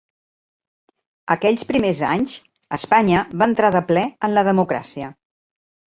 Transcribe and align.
Aquells 1.35 1.67
primers 1.73 2.01
anys, 2.09 2.33
Espanya 2.79 3.21
va 3.43 3.51
entrar 3.53 3.73
de 3.77 3.83
ple 3.93 4.07
en 4.29 4.35
la 4.39 4.49
democràcia. 4.53 5.13